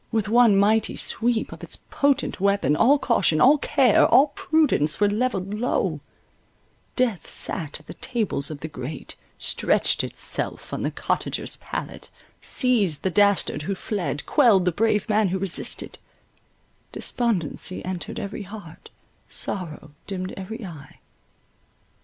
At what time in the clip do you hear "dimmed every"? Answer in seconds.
20.07-20.65